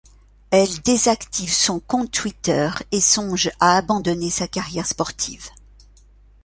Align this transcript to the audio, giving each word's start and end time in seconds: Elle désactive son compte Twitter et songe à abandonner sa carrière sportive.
Elle 0.49 0.79
désactive 0.81 1.53
son 1.53 1.79
compte 1.79 2.09
Twitter 2.11 2.71
et 2.91 2.99
songe 2.99 3.51
à 3.59 3.77
abandonner 3.77 4.31
sa 4.31 4.47
carrière 4.47 4.87
sportive. 4.87 5.51